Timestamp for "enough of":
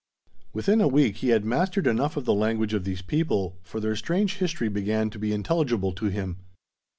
1.85-2.25